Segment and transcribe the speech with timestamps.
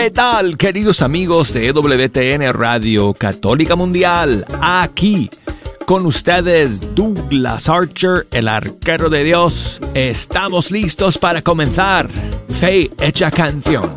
[0.00, 4.46] ¿Qué tal, queridos amigos de EWTN Radio Católica Mundial?
[4.62, 5.28] Aquí
[5.86, 9.80] con ustedes Douglas Archer, el arquero de Dios.
[9.94, 12.08] Estamos listos para comenzar.
[12.60, 13.92] Fe hecha canción.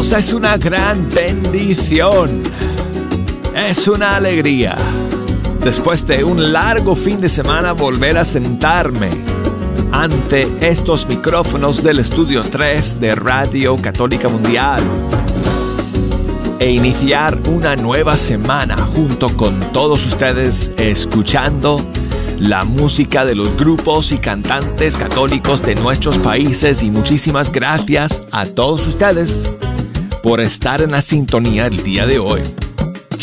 [0.00, 2.42] Es una gran bendición.
[3.54, 4.74] Es una alegría.
[5.62, 9.10] Después de un largo fin de semana volver a sentarme
[9.92, 14.82] ante estos micrófonos del Estudio 3 de Radio Católica Mundial
[16.58, 21.76] e iniciar una nueva semana junto con todos ustedes escuchando
[22.38, 28.46] la música de los grupos y cantantes católicos de nuestros países y muchísimas gracias a
[28.46, 29.44] todos ustedes
[30.22, 32.42] por estar en la sintonía el día de hoy.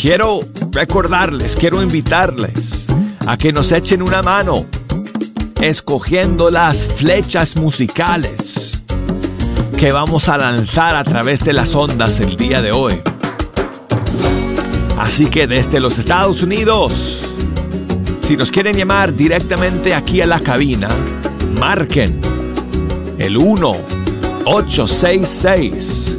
[0.00, 2.86] Quiero recordarles, quiero invitarles
[3.26, 4.66] a que nos echen una mano
[5.60, 8.82] escogiendo las flechas musicales
[9.76, 13.00] que vamos a lanzar a través de las ondas el día de hoy.
[14.98, 16.92] Así que desde los Estados Unidos,
[18.22, 20.88] si nos quieren llamar directamente aquí a la cabina,
[21.58, 22.20] marquen
[23.18, 23.76] el 1
[24.44, 26.17] 866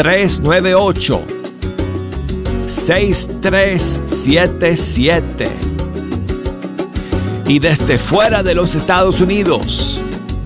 [0.00, 1.20] 398
[2.68, 5.48] 6377
[7.46, 10.00] y desde fuera de los Estados Unidos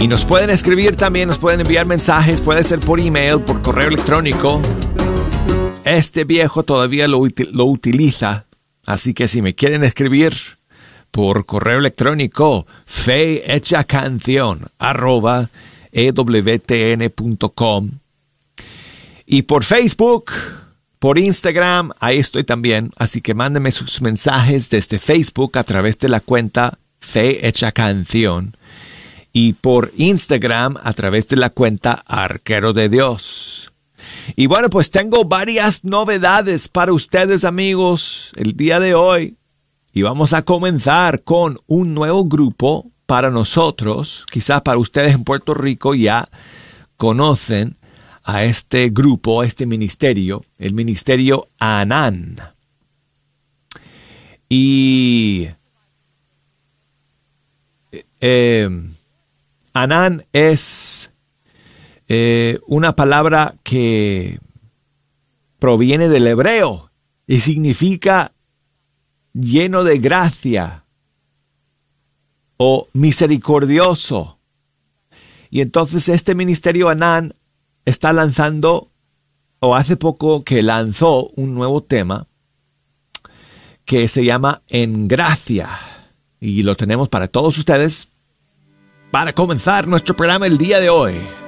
[0.00, 3.86] y nos pueden escribir también, nos pueden enviar mensajes, puede ser por email, por correo
[3.86, 4.60] electrónico
[5.94, 8.46] este viejo todavía lo, utiliza,
[8.86, 10.34] así que si me quieren escribir
[11.10, 12.66] por correo electrónico,
[13.86, 15.50] canción arroba
[15.92, 17.90] ewtn.com
[19.26, 20.32] y por Facebook,
[20.98, 26.08] por Instagram, ahí estoy también, así que mándenme sus mensajes desde Facebook a través de
[26.08, 28.56] la cuenta Fe Hecha Canción
[29.32, 33.65] y por Instagram a través de la cuenta Arquero de Dios.
[34.34, 39.36] Y bueno, pues tengo varias novedades para ustedes amigos el día de hoy.
[39.92, 44.26] Y vamos a comenzar con un nuevo grupo para nosotros.
[44.30, 46.28] Quizás para ustedes en Puerto Rico ya
[46.96, 47.78] conocen
[48.22, 52.36] a este grupo, a este ministerio, el ministerio Anán.
[54.48, 55.48] Y
[58.20, 58.68] eh,
[59.72, 61.10] Anán es
[62.08, 64.38] eh, una palabra que
[65.58, 66.90] proviene del hebreo
[67.26, 68.32] y significa
[69.32, 70.84] lleno de gracia
[72.56, 74.38] o misericordioso.
[75.50, 77.34] Y entonces este ministerio Anán
[77.84, 78.90] está lanzando,
[79.60, 82.26] o hace poco que lanzó un nuevo tema
[83.84, 85.70] que se llama En Gracia.
[86.40, 88.08] Y lo tenemos para todos ustedes
[89.10, 91.45] para comenzar nuestro programa el día de hoy.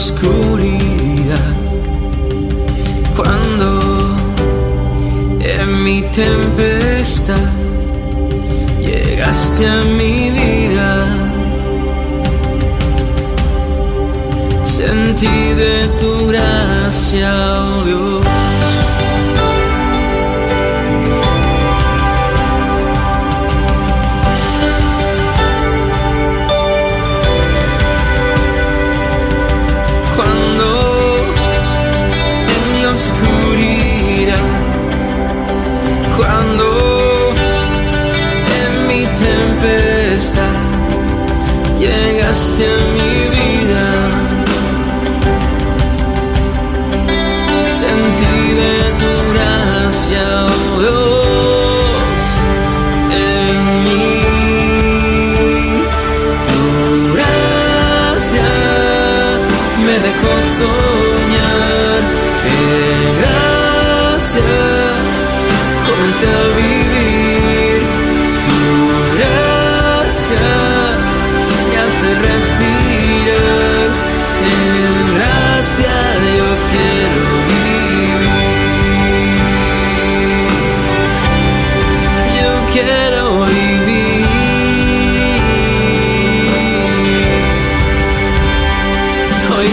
[0.00, 0.39] school.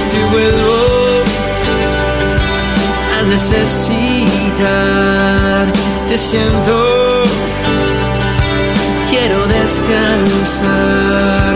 [0.08, 1.24] antigüedad
[3.18, 4.14] a necesitar,
[6.08, 7.24] Te siento,
[9.10, 11.56] quiero descansar.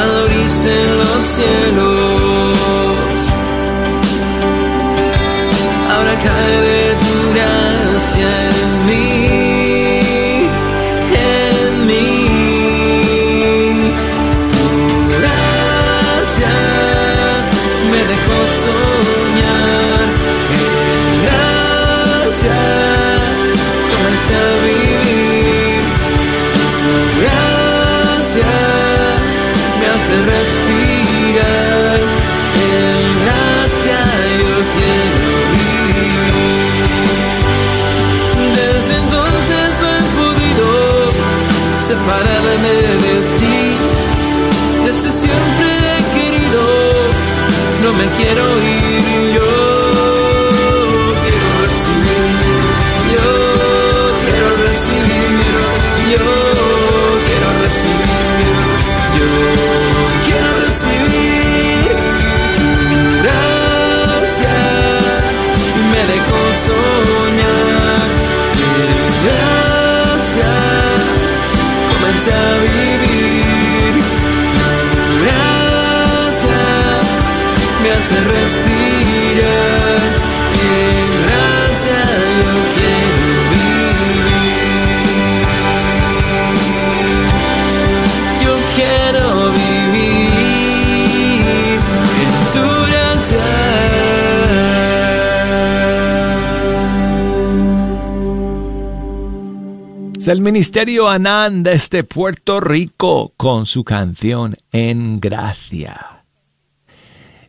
[0.00, 2.58] Adoriste en los cielos.
[5.92, 8.53] Ahora cae de tu gracia.
[48.16, 49.53] Quiero ir yo.
[72.26, 73.44] A vivir.
[78.04, 80.00] hace respirar
[100.24, 106.24] Es el Ministerio Anán desde Puerto Rico con su canción En Gracia.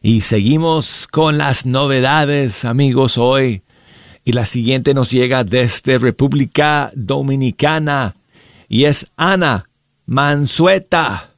[0.01, 3.62] Y seguimos con las novedades, amigos, hoy.
[4.25, 8.18] Y la siguiente nos llega desde República Dominicana
[8.68, 9.69] y es Ana
[10.06, 11.31] Mansueta.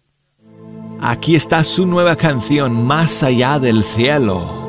[1.00, 4.67] Aquí está su nueva canción, Más allá del cielo.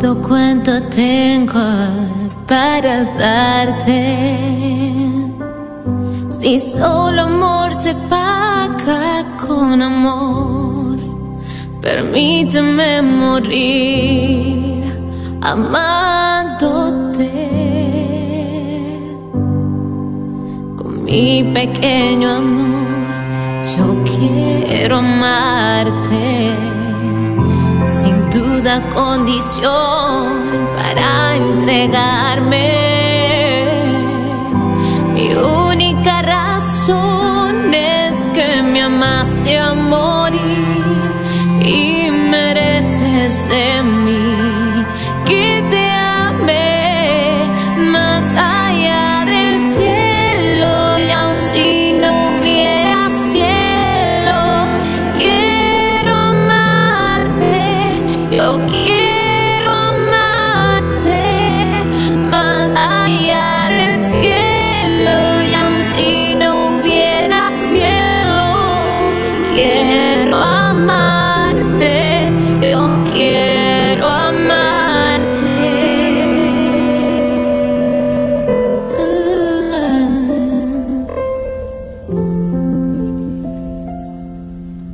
[0.00, 1.60] Todo cuanto tengo
[2.46, 4.36] para darte.
[6.28, 10.98] Si solo amor se paga con amor,
[11.80, 14.84] permíteme morir
[15.40, 17.30] amándote.
[20.76, 22.86] Con mi pequeño amor,
[23.76, 26.57] yo quiero amarte
[28.92, 30.40] condición
[30.76, 32.77] para entregarme.
[58.48, 61.22] Yo quiero amarte
[62.30, 65.16] más allá del cielo
[65.50, 68.48] y aun si no hubiera cielo
[69.54, 71.92] quiero amarte
[72.62, 75.58] yo quiero amarte.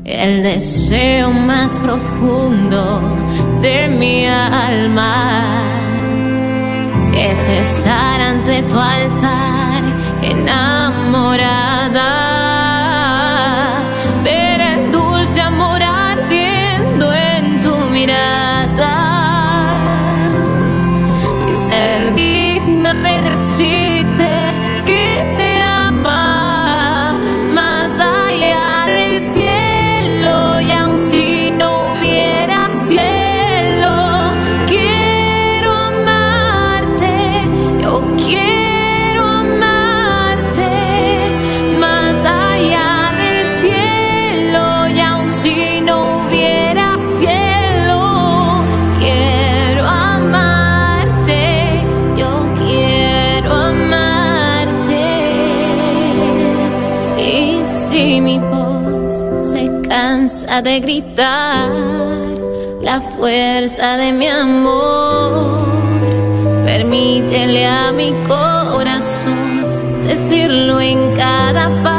[0.05, 3.14] El deseo más profundo
[3.65, 5.15] de mi alma.
[7.17, 9.24] Es estar ante tu altar
[60.63, 61.69] de gritar,
[62.81, 65.67] la fuerza de mi amor.
[66.65, 71.94] Permítele a mi corazón decirlo en cada palpitar.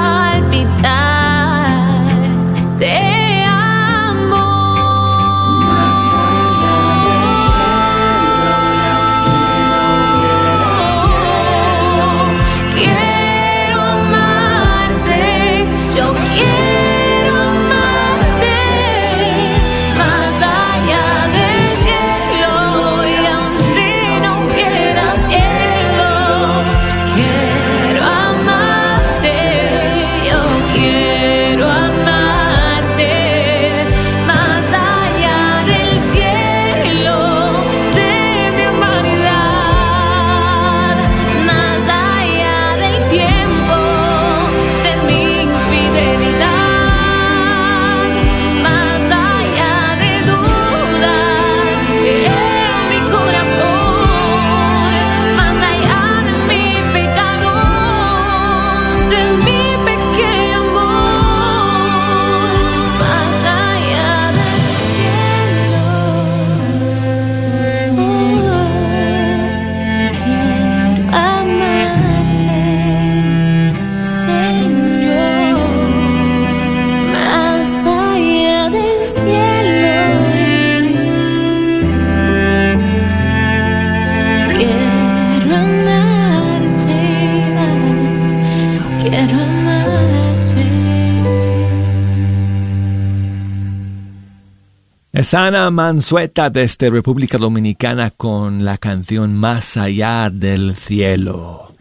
[95.25, 101.73] Sana Mansueta desde República Dominicana con la canción Más allá del cielo.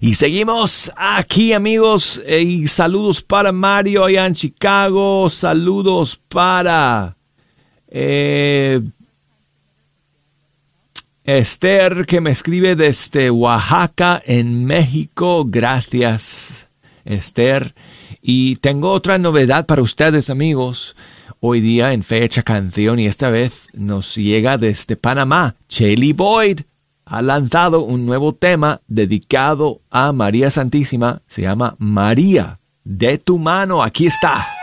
[0.00, 7.16] Y seguimos aquí amigos eh, y saludos para Mario allá en Chicago, saludos para
[7.86, 8.80] eh,
[11.22, 16.66] Esther que me escribe desde Oaxaca en México, gracias
[17.04, 17.76] Esther.
[18.20, 20.96] Y tengo otra novedad para ustedes amigos
[21.40, 25.56] hoy día en fecha canción y esta vez nos llega desde Panamá.
[25.68, 26.60] Chelly Boyd
[27.04, 31.22] ha lanzado un nuevo tema dedicado a María Santísima.
[31.26, 33.82] Se llama María, de tu mano.
[33.82, 34.57] Aquí está.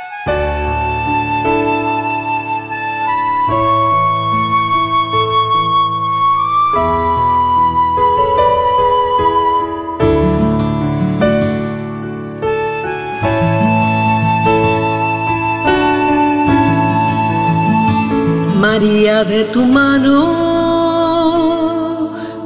[18.75, 20.17] María de tu mano,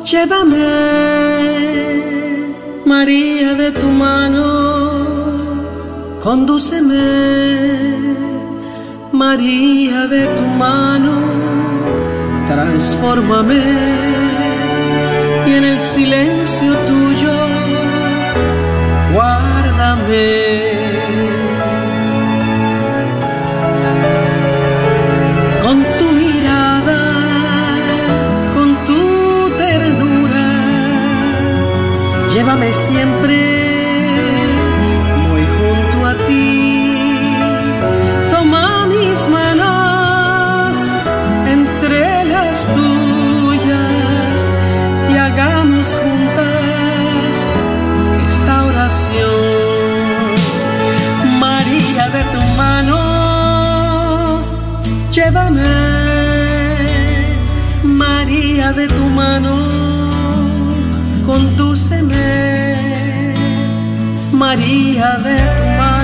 [0.04, 0.70] llévame,
[2.86, 4.46] María de tu mano,
[6.22, 7.08] condúceme,
[9.12, 11.14] María de tu mano,
[12.48, 13.64] transfórmame.
[15.48, 17.34] Y en el silencio tuyo,
[19.16, 20.79] guárdame.
[32.40, 33.38] Llévame siempre
[35.24, 37.36] muy junto a ti.
[38.32, 40.78] Toma mis manos
[41.56, 44.36] entre las tuyas
[45.12, 47.36] y hagamos juntas
[48.26, 49.28] esta oración.
[51.46, 53.00] María de tu mano,
[55.12, 55.68] llévame.
[57.84, 59.79] María de tu mano
[61.30, 62.16] condúceme,
[64.32, 65.99] María de tu mano,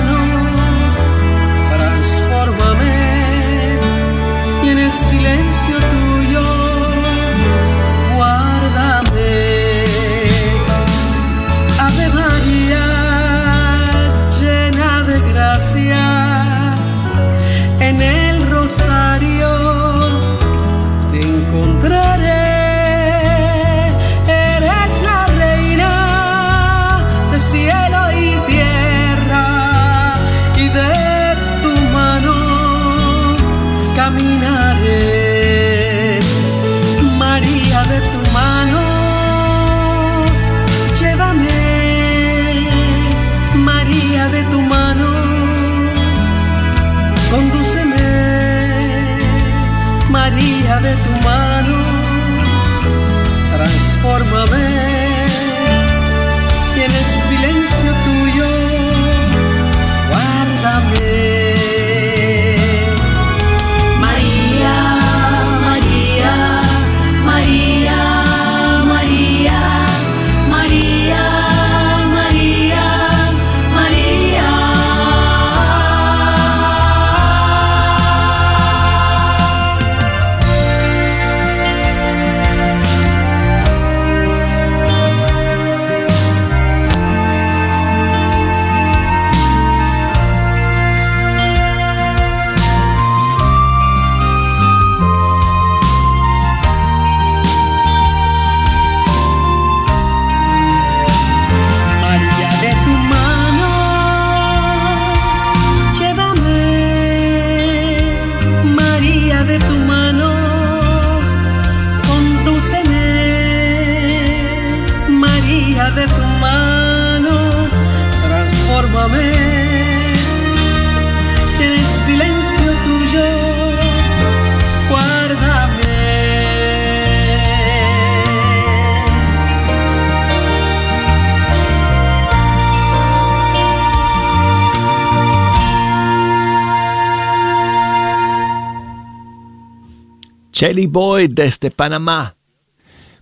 [140.56, 142.34] Chelly Boy desde Panamá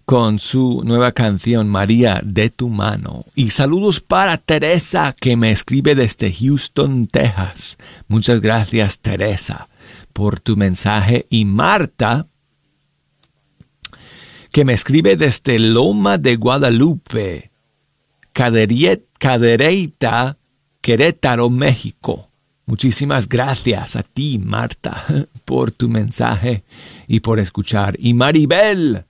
[0.05, 3.25] con su nueva canción María de tu mano.
[3.35, 7.77] Y saludos para Teresa que me escribe desde Houston, Texas.
[8.07, 9.69] Muchas gracias Teresa
[10.13, 11.27] por tu mensaje.
[11.29, 12.29] Y Marta
[14.53, 17.51] que me escribe desde Loma de Guadalupe,
[18.33, 19.09] Cadereyta,
[20.81, 22.31] Querétaro, México.
[22.67, 25.05] Muchísimas gracias a ti, Marta,
[25.45, 26.63] por tu mensaje
[27.07, 27.97] y por escuchar.
[27.99, 29.05] Y Maribel,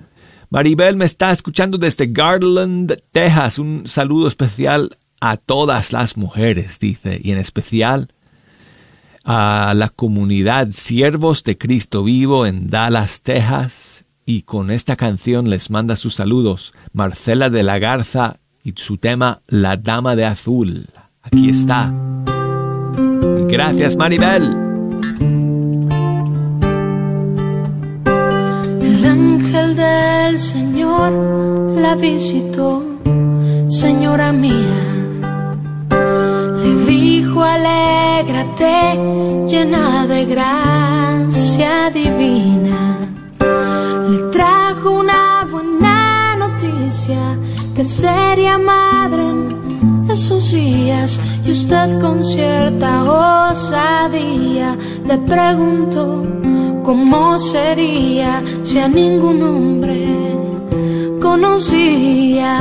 [0.51, 3.59] Maribel me está escuchando desde Garland, Texas.
[3.59, 8.09] Un saludo especial a todas las mujeres, dice, y en especial
[9.25, 14.05] a la comunidad Siervos de Cristo Vivo en Dallas, Texas.
[14.27, 19.43] Y con esta canción les manda sus saludos Marcela de la Garza y su tema
[19.47, 20.89] La Dama de Azul.
[21.23, 21.93] Aquí está.
[23.49, 24.74] Gracias, Maribel.
[28.95, 31.11] El ángel del Señor
[31.85, 32.85] la visitó,
[33.69, 34.83] señora mía.
[36.63, 38.77] Le dijo, alégrate,
[39.49, 42.99] llena de gracia divina.
[44.11, 47.37] Le trajo una buena noticia,
[47.75, 49.54] que sería madre
[50.15, 51.21] esos días.
[51.45, 52.91] Y usted con cierta
[53.51, 54.77] osadía
[55.09, 56.23] le preguntó
[56.85, 60.01] cómo sería si a ningún hombre
[61.21, 62.53] conocía.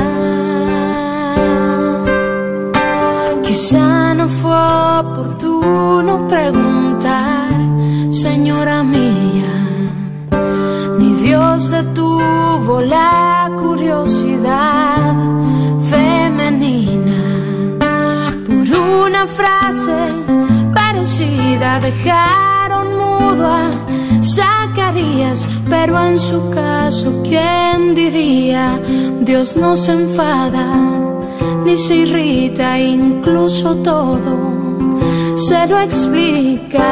[3.46, 4.60] Quizá no fue
[5.04, 7.52] oportuno preguntar,
[8.10, 9.13] señora mía,
[21.54, 23.70] parecida dejaron mudo a
[24.22, 28.80] Zacarías, pero en su caso, ¿quién diría?
[29.20, 30.66] Dios no se enfada
[31.64, 34.36] ni se irrita, incluso todo
[35.36, 36.90] se lo explica.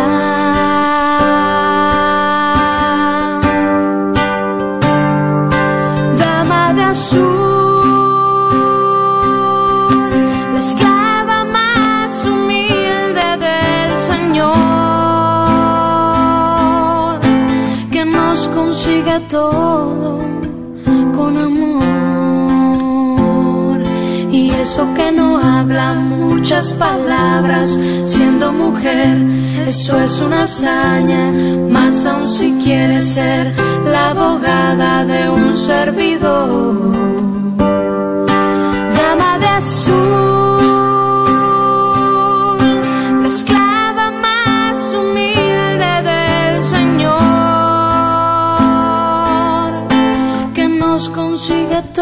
[6.19, 7.42] Dama de azul,
[19.33, 20.19] todo
[21.17, 21.73] con amor.
[24.31, 29.17] Y eso que no habla muchas palabras, siendo mujer,
[29.67, 31.33] eso es una hazaña,
[31.71, 33.55] más aún si quiere ser
[33.87, 37.52] la abogada de un servidor.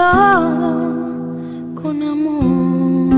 [0.00, 0.70] Todo
[1.80, 3.14] con amor.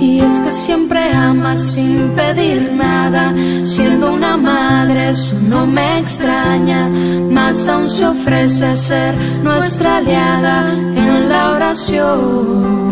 [0.00, 3.32] Y es que siempre ama sin pedir nada,
[3.64, 6.88] siendo una madre, eso no me extraña,
[7.30, 10.56] más aún se ofrece a ser nuestra aliada
[11.04, 12.87] en la oración.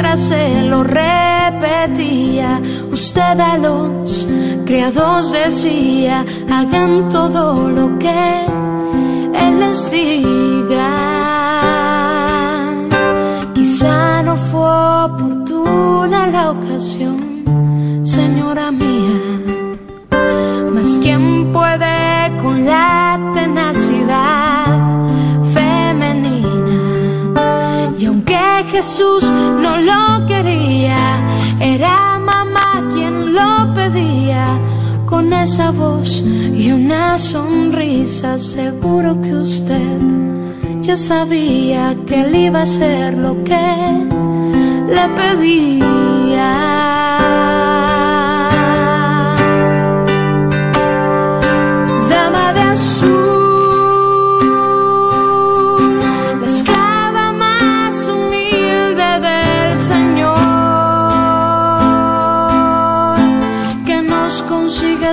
[0.00, 2.60] Mientras se lo repetía,
[2.90, 4.26] usted a los
[4.64, 8.46] criados decía, hagan todo lo que
[9.34, 10.90] Él les diga.
[13.54, 16.99] Quizá no fue oportuna la ocasión,
[28.80, 30.96] Jesús no lo quería,
[31.60, 34.58] era mamá quien lo pedía
[35.04, 39.98] con esa voz y una sonrisa, seguro que usted
[40.80, 44.06] ya sabía que él iba a ser lo que
[44.94, 46.69] le pedía.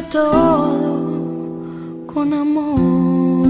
[0.10, 3.48] Todo con amor.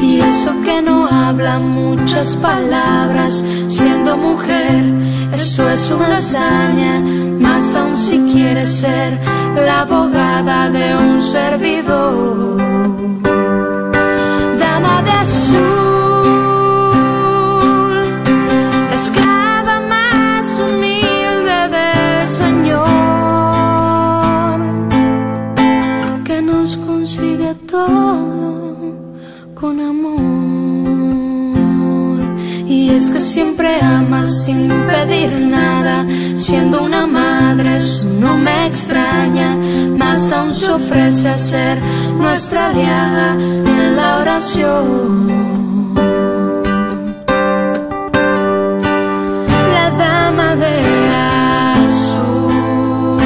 [0.00, 4.84] Y eso que no habla muchas palabras, siendo mujer,
[5.32, 7.00] eso es una hazaña.
[7.38, 9.18] Más aún si quiere ser
[9.54, 12.67] la abogada de un servidor.
[34.98, 36.06] Pedir nada.
[36.36, 37.78] Siendo una madre,
[38.20, 39.56] no me extraña.
[40.02, 41.78] Más aún se ofrece a ser
[42.18, 43.34] nuestra aliada
[43.74, 45.38] en la oración.
[49.74, 50.76] La dama de
[51.86, 53.18] azul.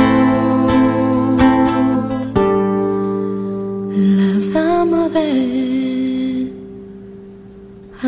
[4.21, 5.31] La dama de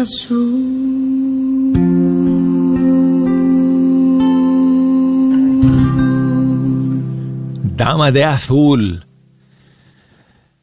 [0.02, 0.53] azul.
[7.94, 9.06] De Azul.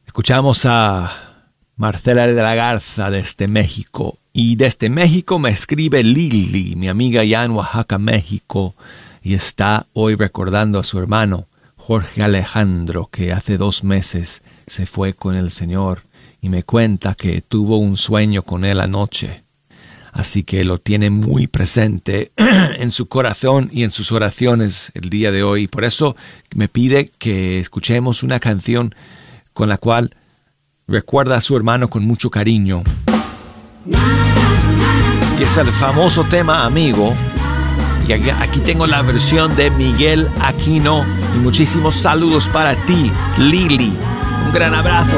[0.05, 4.19] Escuchamos a Marcela de la Garza desde México.
[4.33, 8.75] Y desde México me escribe Lili, mi amiga ya en Oaxaca, México,
[9.23, 15.13] y está hoy recordando a su hermano, Jorge Alejandro, que hace dos meses se fue
[15.13, 16.03] con el Señor,
[16.41, 19.45] y me cuenta que tuvo un sueño con él anoche
[20.11, 25.31] así que lo tiene muy presente en su corazón y en sus oraciones el día
[25.31, 25.67] de hoy.
[25.67, 26.15] Por eso
[26.55, 28.95] me pide que escuchemos una canción
[29.53, 30.15] con la cual
[30.87, 32.83] recuerda a su hermano con mucho cariño.
[35.39, 37.15] Y es el famoso tema Amigo.
[38.07, 41.05] Y aquí tengo la versión de Miguel Aquino.
[41.33, 43.93] Y muchísimos saludos para ti, Lili.
[44.45, 45.17] Un gran abrazo.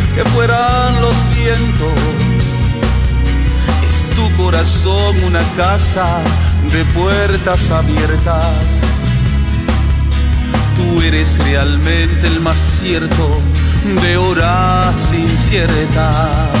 [0.15, 1.93] que fueran los vientos.
[3.87, 6.21] Es tu corazón una casa
[6.71, 8.65] de puertas abiertas.
[10.75, 13.41] Tú eres realmente el más cierto
[14.01, 16.60] de horas inciertas.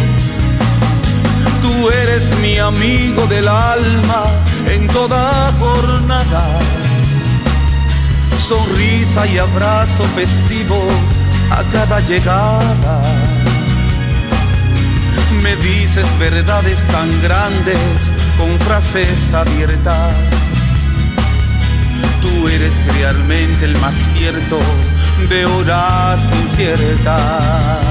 [1.61, 4.23] Tú eres mi amigo del alma
[4.67, 6.59] en toda jornada.
[8.37, 10.81] Sonrisa y abrazo festivo
[11.49, 13.01] a cada llegada.
[15.43, 20.15] Me dices verdades tan grandes con frases abiertas.
[22.21, 24.59] Tú eres realmente el más cierto
[25.29, 27.90] de horas inciertas.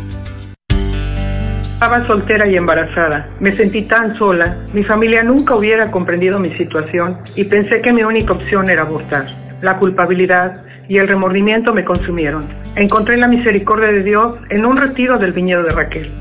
[1.81, 3.25] Estaba soltera y embarazada.
[3.39, 4.55] Me sentí tan sola.
[4.71, 9.25] Mi familia nunca hubiera comprendido mi situación y pensé que mi única opción era abortar.
[9.61, 12.47] La culpabilidad y el remordimiento me consumieron.
[12.75, 16.11] Encontré la misericordia de Dios en un retiro del viñedo de Raquel.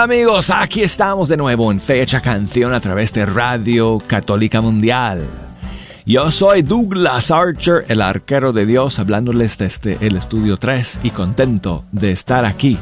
[0.00, 5.26] Amigos, aquí estamos de nuevo en Fecha Canción a través de Radio Católica Mundial.
[6.06, 11.84] Yo soy Douglas Archer, el arquero de Dios, hablándoles desde el estudio 3 y contento
[11.92, 12.78] de estar aquí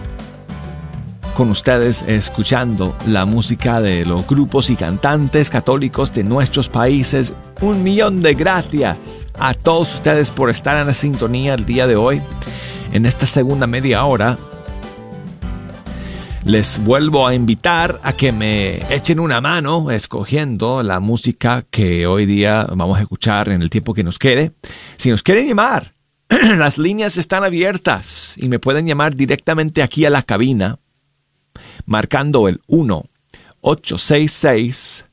[1.36, 7.34] con ustedes escuchando la música de los grupos y cantantes católicos de nuestros países.
[7.60, 11.96] Un millón de gracias a todos ustedes por estar en la sintonía el día de
[11.96, 12.22] hoy.
[12.92, 14.38] En esta segunda media hora
[16.44, 22.26] les vuelvo a invitar a que me echen una mano escogiendo la música que hoy
[22.26, 24.52] día vamos a escuchar en el tiempo que nos quede.
[24.96, 25.94] Si nos quieren llamar,
[26.28, 30.78] las líneas están abiertas y me pueden llamar directamente aquí a la cabina
[31.86, 33.04] marcando el 1
[33.60, 35.04] 866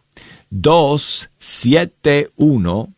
[0.51, 2.95] 271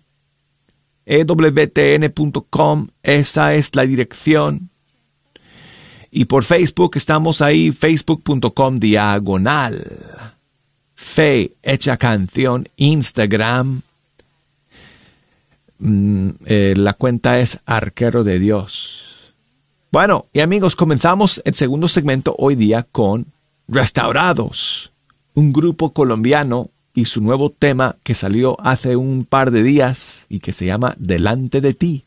[1.07, 2.89] ewtn.com.
[3.03, 4.71] Esa es la dirección.
[6.11, 10.37] Y por Facebook estamos ahí, facebook.com diagonal.
[10.95, 13.81] Fe hecha canción, Instagram.
[15.85, 19.35] Mm, eh, la cuenta es Arquero de Dios.
[19.91, 23.27] Bueno, y amigos, comenzamos el segundo segmento hoy día con
[23.67, 24.93] Restaurados,
[25.35, 30.39] un grupo colombiano y su nuevo tema que salió hace un par de días y
[30.39, 32.07] que se llama Delante de ti.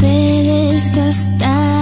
[0.00, 1.73] Mi fe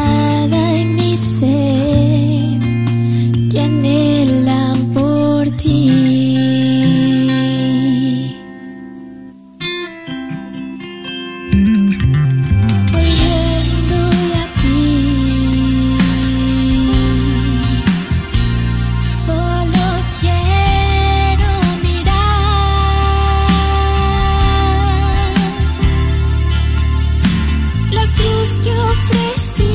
[28.42, 29.71] la cruz que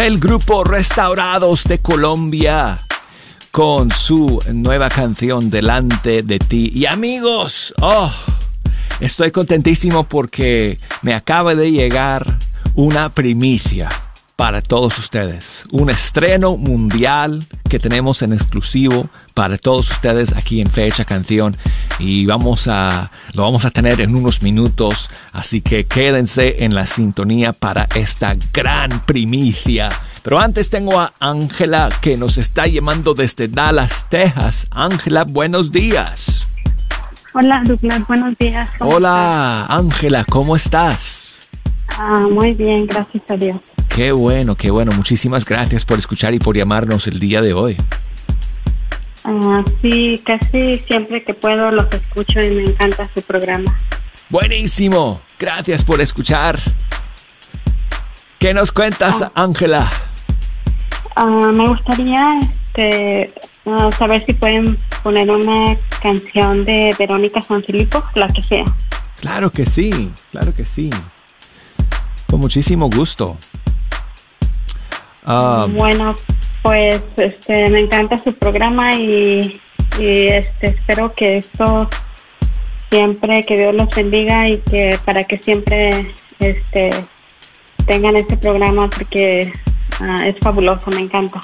[0.00, 2.78] el grupo Restaurados de Colombia
[3.50, 6.72] con su nueva canción Delante de ti.
[6.74, 8.10] Y amigos, oh,
[9.00, 12.38] estoy contentísimo porque me acaba de llegar
[12.74, 13.90] una primicia
[14.40, 15.66] para todos ustedes.
[15.70, 21.54] Un estreno mundial que tenemos en exclusivo para todos ustedes aquí en Fecha Canción
[21.98, 26.86] y vamos a lo vamos a tener en unos minutos, así que quédense en la
[26.86, 29.90] sintonía para esta gran primicia.
[30.22, 34.68] Pero antes tengo a Ángela que nos está llamando desde Dallas, Texas.
[34.70, 36.48] Ángela, buenos días.
[37.34, 38.70] Hola, Douglas, buenos días.
[38.78, 41.50] ¿Cómo Hola, Ángela, ¿cómo estás?
[41.50, 41.98] estás?
[41.98, 43.58] Ah, muy bien, gracias a Dios.
[44.00, 44.92] Qué bueno, qué bueno.
[44.92, 47.76] Muchísimas gracias por escuchar y por llamarnos el día de hoy.
[49.24, 53.78] Ah, sí, casi siempre que puedo los escucho y me encanta su programa.
[54.30, 55.20] Buenísimo.
[55.38, 56.58] Gracias por escuchar.
[58.38, 59.92] ¿Qué nos cuentas, Ángela?
[61.14, 63.30] Ah, me gustaría este,
[63.66, 68.64] ah, saber si pueden poner una canción de Verónica Sanfilippo, la que sea.
[69.20, 70.88] Claro que sí, claro que sí.
[72.26, 73.36] Con muchísimo gusto.
[75.32, 76.16] Ah, Bueno,
[76.62, 79.60] pues este, me encanta su programa y,
[79.98, 81.88] y, este, espero que esto
[82.90, 86.90] siempre, que Dios los bendiga y que para que siempre este,
[87.86, 89.52] tengan este programa porque
[90.00, 91.40] ah, es fabuloso, me encanta.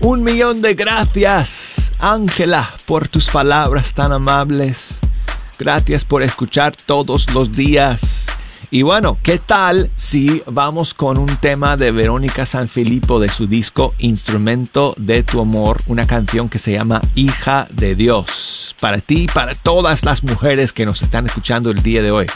[0.00, 4.98] un millón de gracias, Ángela, por tus palabras tan amables.
[5.58, 8.15] Gracias por escuchar todos los días.
[8.70, 13.94] Y bueno, ¿qué tal si vamos con un tema de Verónica Sanfilippo de su disco
[13.98, 18.74] Instrumento de tu Amor, una canción que se llama Hija de Dios?
[18.80, 22.26] Para ti y para todas las mujeres que nos están escuchando el día de hoy.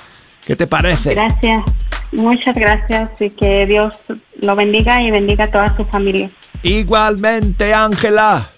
[0.47, 1.15] ¿Qué te parece?
[1.15, 1.65] Gracias,
[2.13, 3.99] muchas gracias y que Dios
[4.41, 6.31] lo bendiga y bendiga a toda su familia.
[6.63, 8.49] Igualmente, Ángela.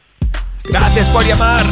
[0.65, 1.65] Gracias por llamar.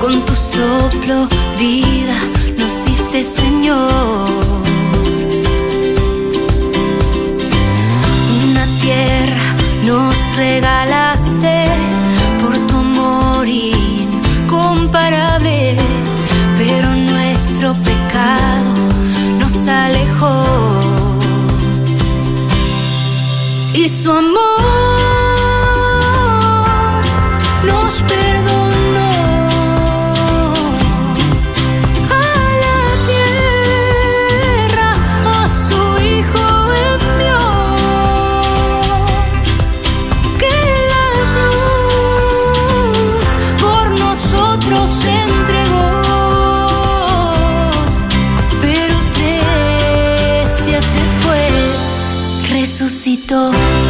[0.00, 2.03] Con tu soplo vida
[53.34, 53.83] momento.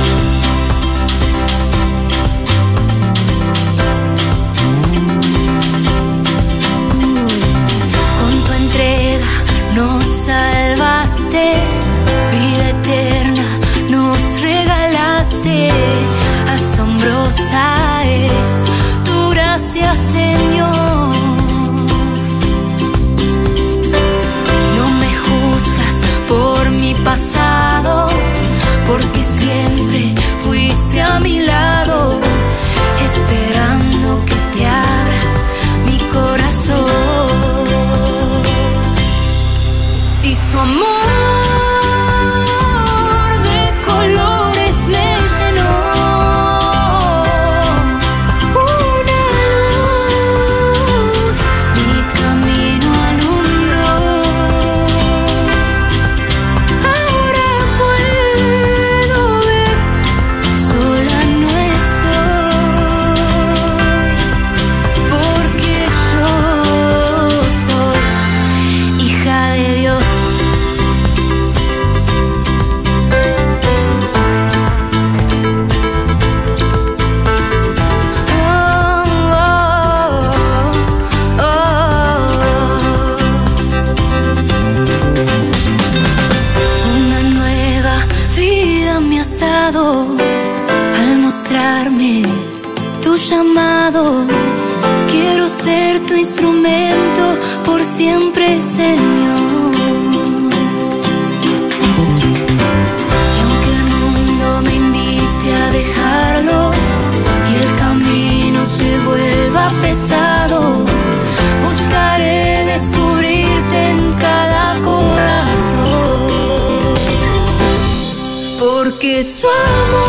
[119.24, 119.50] 算
[119.92, 120.03] 吗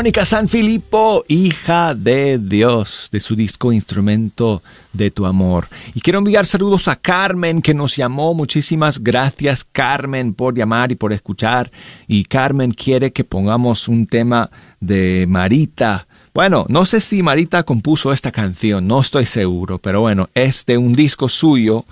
[0.00, 4.62] Verónica Sanfilippo, hija de Dios, de su disco Instrumento
[4.94, 5.68] de tu Amor.
[5.92, 8.32] Y quiero enviar saludos a Carmen, que nos llamó.
[8.32, 11.70] Muchísimas gracias, Carmen, por llamar y por escuchar.
[12.08, 16.06] Y Carmen quiere que pongamos un tema de Marita.
[16.32, 20.78] Bueno, no sé si Marita compuso esta canción, no estoy seguro, pero bueno, es de
[20.78, 21.84] un disco suyo.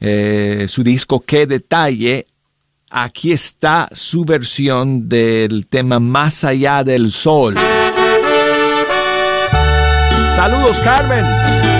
[0.00, 2.26] Eh, su disco Qué detalle
[2.90, 7.56] Aquí está su versión del tema Más allá del sol.
[10.36, 11.73] Saludos, Carmen.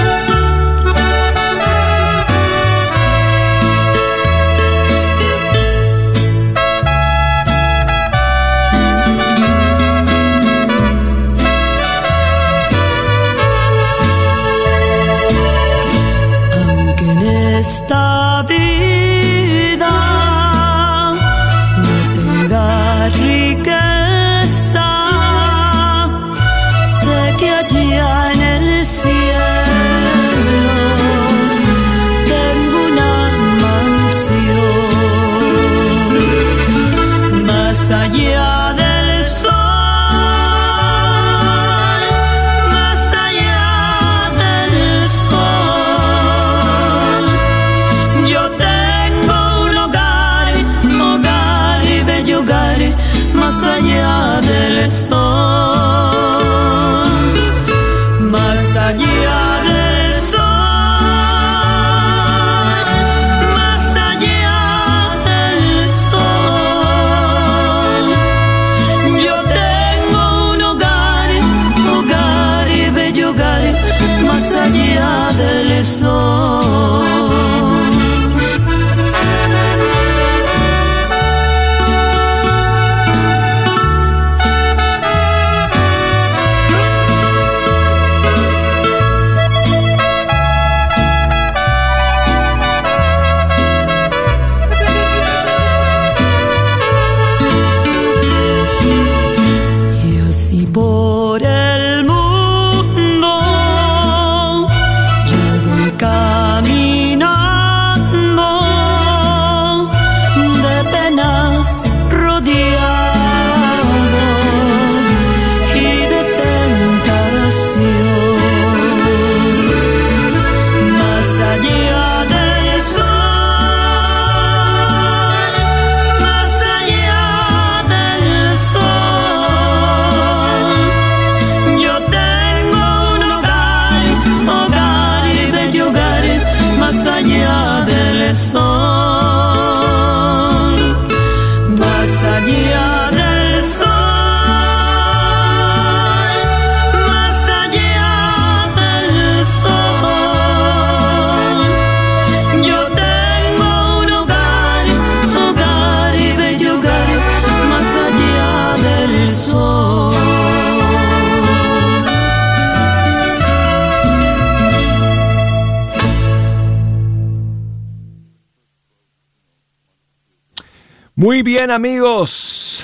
[171.44, 172.82] bien amigos,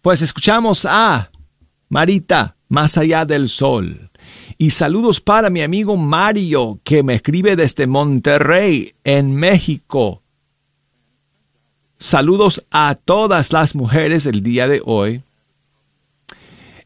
[0.00, 1.32] pues escuchamos a
[1.88, 4.10] Marita, más allá del sol.
[4.56, 10.22] Y saludos para mi amigo Mario, que me escribe desde Monterrey, en México.
[11.98, 15.24] Saludos a todas las mujeres el día de hoy.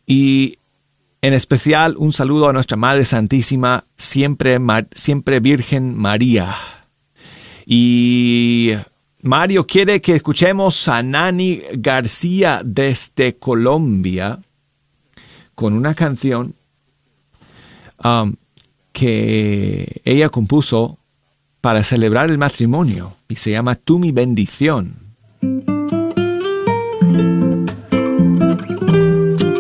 [0.07, 0.57] Y
[1.21, 4.59] en especial un saludo a nuestra Madre Santísima, siempre,
[4.95, 6.57] siempre Virgen María.
[7.67, 8.73] Y
[9.29, 14.39] Mario quiere que escuchemos a Nani García desde Colombia
[15.55, 16.55] con una canción
[18.03, 18.35] um,
[18.91, 20.97] que ella compuso
[21.61, 24.95] para celebrar el matrimonio y se llama Tú mi bendición.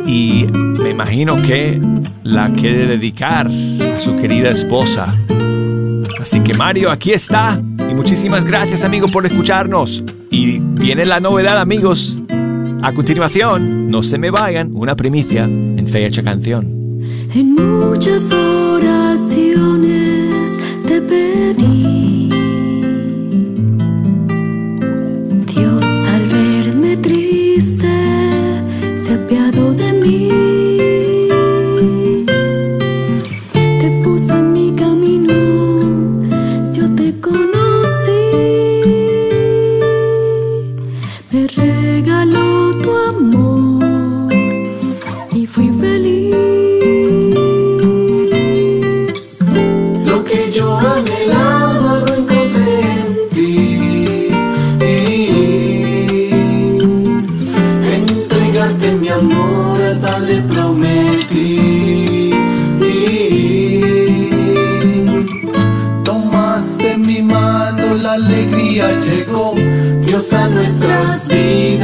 [0.06, 0.46] Y
[0.80, 1.78] me imagino que
[2.22, 5.14] la quiere dedicar a su querida esposa.
[6.20, 7.62] Así que Mario, aquí está.
[7.90, 10.02] Y muchísimas gracias amigo por escucharnos.
[10.30, 12.18] Y viene la novedad amigos.
[12.82, 17.00] A continuación, no se me vayan, una primicia en Fecha Canción.
[17.34, 19.00] En muchas oraciones
[20.86, 21.97] te pedí.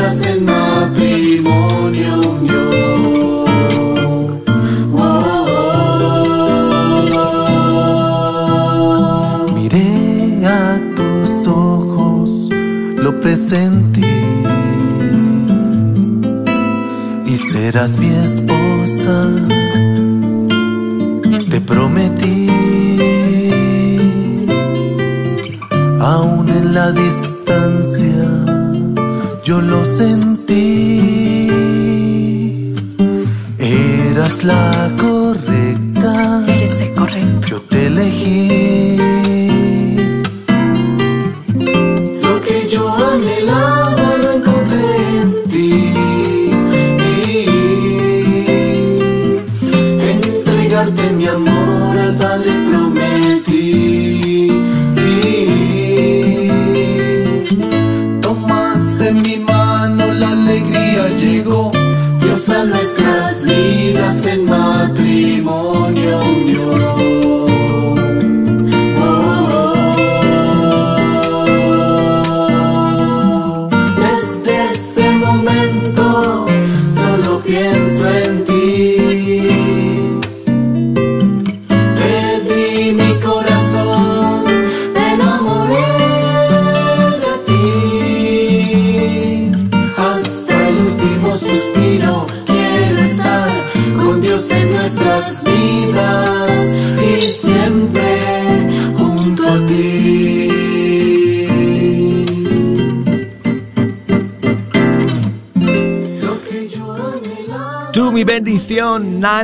[0.04, 0.43] En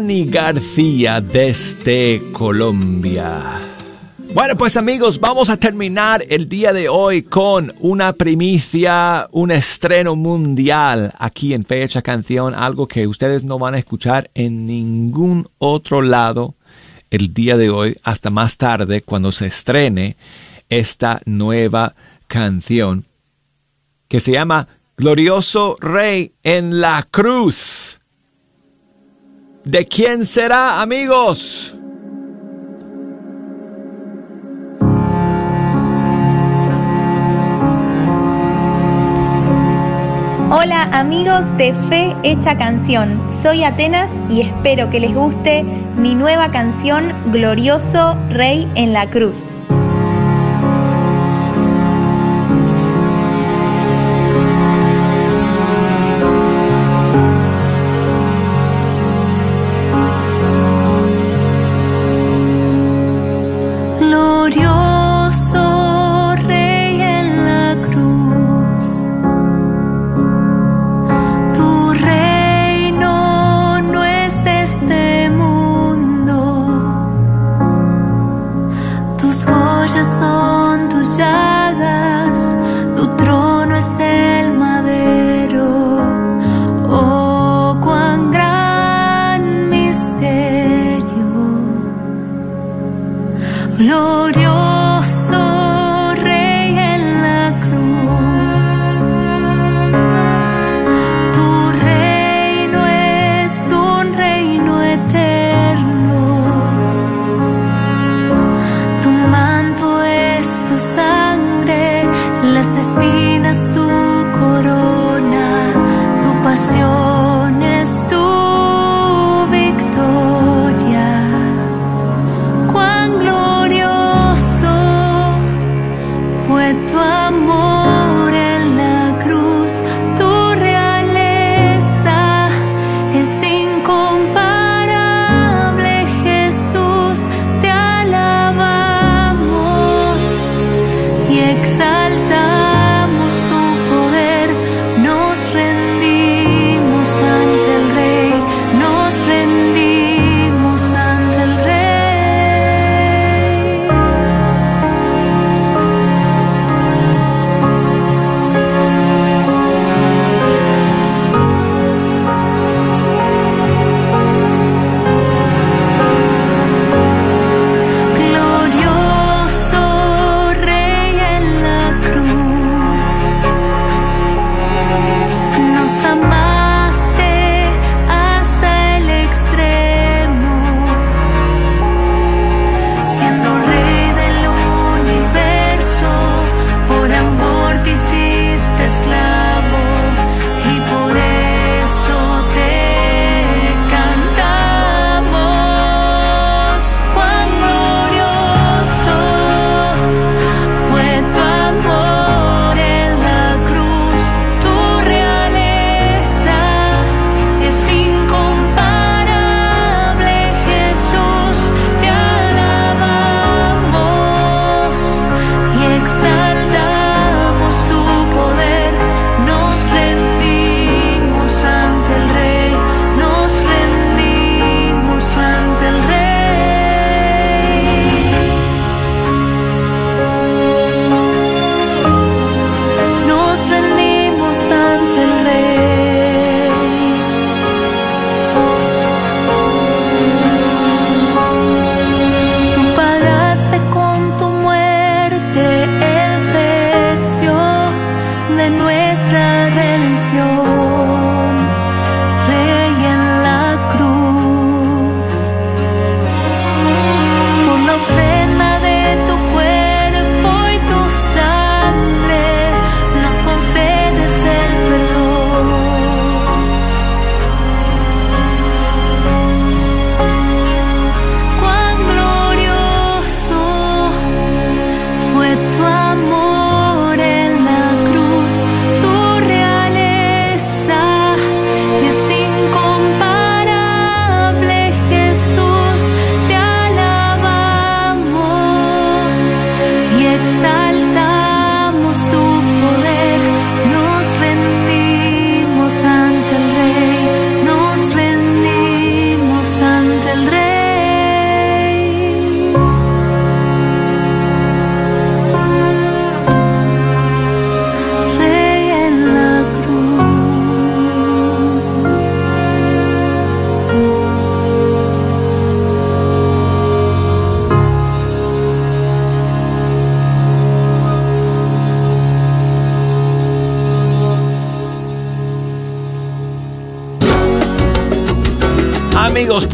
[0.01, 3.61] Nani García desde Colombia.
[4.32, 10.16] Bueno, pues amigos, vamos a terminar el día de hoy con una primicia, un estreno
[10.16, 16.01] mundial aquí en Fecha Canción, algo que ustedes no van a escuchar en ningún otro
[16.01, 16.55] lado
[17.11, 20.16] el día de hoy, hasta más tarde cuando se estrene
[20.70, 21.94] esta nueva
[22.26, 23.05] canción
[24.09, 27.89] que se llama Glorioso Rey en la Cruz.
[29.65, 31.75] ¿De quién será, amigos?
[40.51, 45.63] Hola amigos de Fe Hecha Canción, soy Atenas y espero que les guste
[45.97, 49.45] mi nueva canción Glorioso Rey en la Cruz.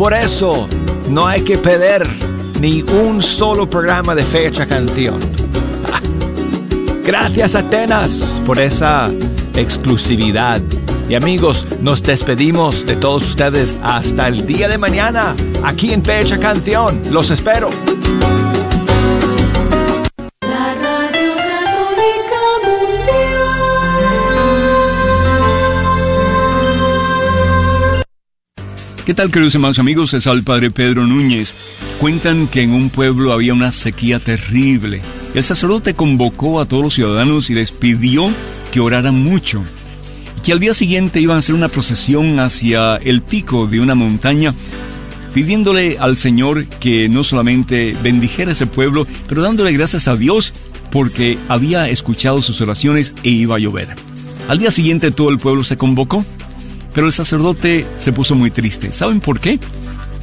[0.07, 0.69] Por eso
[1.09, 2.07] no hay que perder
[2.61, 5.19] ni un solo programa de fecha canción.
[7.05, 9.11] Gracias Atenas por esa
[9.57, 10.61] exclusividad.
[11.09, 15.35] Y amigos, nos despedimos de todos ustedes hasta el día de mañana,
[15.65, 17.03] aquí en Fecha Canción.
[17.11, 17.71] Los espero.
[29.07, 30.15] ¿Qué tal, queridos hermanos amigos?
[30.15, 31.55] Es al Padre Pedro Núñez.
[32.01, 35.01] Cuentan que en un pueblo había una sequía terrible.
[35.33, 38.29] El sacerdote convocó a todos los ciudadanos y les pidió
[38.73, 39.63] que oraran mucho.
[40.45, 44.53] Que al día siguiente iban a hacer una procesión hacia el pico de una montaña,
[45.33, 50.53] pidiéndole al Señor que no solamente bendijera ese pueblo, pero dándole gracias a Dios
[50.91, 53.87] porque había escuchado sus oraciones e iba a llover.
[54.49, 56.25] Al día siguiente todo el pueblo se convocó,
[56.97, 58.91] pero el sacerdote se puso muy triste.
[58.91, 59.61] ¿Saben por qué?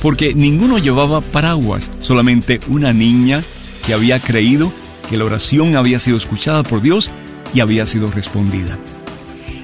[0.02, 3.44] Porque ninguno llevaba paraguas, solamente una niña
[3.86, 4.74] que había creído
[5.08, 7.12] que la oración había sido escuchada por Dios
[7.54, 8.76] y había sido respondida.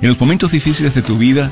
[0.01, 1.49] En los momentos difíciles de tu vida,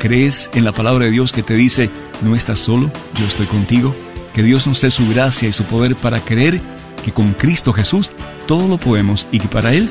[0.00, 1.90] ¿crees en la palabra de Dios que te dice,
[2.22, 2.90] no estás solo,
[3.20, 3.94] yo estoy contigo?
[4.34, 6.58] Que Dios nos dé su gracia y su poder para creer
[7.04, 8.12] que con Cristo Jesús
[8.46, 9.90] todo lo podemos y que para Él